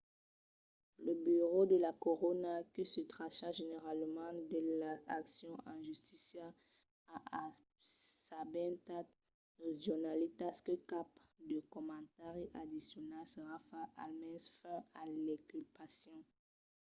lo 1.03 1.11
burèu 1.23 1.61
de 1.71 1.77
la 1.85 1.93
corona 2.05 2.53
que 2.73 2.83
se 2.93 3.01
tracha 3.13 3.47
generalament 3.61 4.37
de 4.53 4.59
las 4.81 5.01
accions 5.19 5.63
en 5.71 5.77
justícia 5.89 6.45
a 7.15 7.17
assabentat 7.81 9.05
los 9.61 9.75
jornalitas 9.85 10.55
que 10.65 10.75
cap 10.91 11.07
de 11.49 11.57
comentari 11.75 12.45
addicional 12.61 13.23
serà 13.33 13.55
fach 13.69 13.91
almens 14.05 14.43
fins 14.59 14.85
a 14.99 15.01
l'inculpacion 15.25 16.19